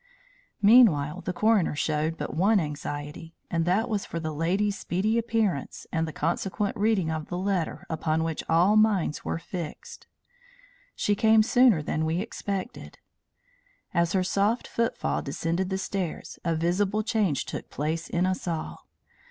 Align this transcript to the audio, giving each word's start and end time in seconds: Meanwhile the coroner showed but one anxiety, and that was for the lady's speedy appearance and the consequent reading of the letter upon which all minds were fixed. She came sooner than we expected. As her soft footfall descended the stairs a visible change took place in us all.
Meanwhile 0.63 1.21
the 1.21 1.31
coroner 1.31 1.75
showed 1.75 2.17
but 2.17 2.33
one 2.33 2.59
anxiety, 2.59 3.35
and 3.51 3.65
that 3.65 3.87
was 3.87 4.03
for 4.03 4.19
the 4.19 4.33
lady's 4.33 4.75
speedy 4.75 5.19
appearance 5.19 5.85
and 5.91 6.07
the 6.07 6.11
consequent 6.11 6.75
reading 6.75 7.11
of 7.11 7.27
the 7.27 7.37
letter 7.37 7.85
upon 7.87 8.23
which 8.23 8.43
all 8.49 8.75
minds 8.75 9.23
were 9.23 9.37
fixed. 9.37 10.07
She 10.95 11.13
came 11.13 11.43
sooner 11.43 11.83
than 11.83 12.03
we 12.03 12.19
expected. 12.19 12.97
As 13.93 14.13
her 14.13 14.23
soft 14.23 14.67
footfall 14.67 15.21
descended 15.21 15.69
the 15.69 15.77
stairs 15.77 16.39
a 16.43 16.55
visible 16.55 17.03
change 17.03 17.45
took 17.45 17.69
place 17.69 18.09
in 18.09 18.25
us 18.25 18.47
all. 18.47 18.87